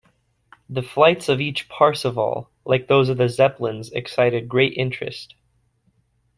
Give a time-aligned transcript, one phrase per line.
[0.67, 5.35] The flights of each 'Parseval', like those of the Zeppelins, excited great interest.